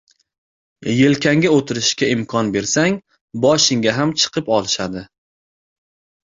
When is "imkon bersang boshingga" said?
2.13-3.95